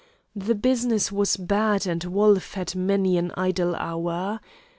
The 0.35 0.55
business 0.55 1.11
was 1.11 1.37
bad, 1.37 1.85
and 1.85 2.03
Wolf 2.05 2.55
had 2.55 2.75
many 2.75 3.19
an 3.19 3.31
idle 3.37 3.75
hour. 3.75 4.39